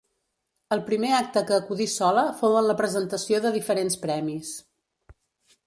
[0.75, 4.59] El primer acte que acudí sola fou en la presentació de diferents premis.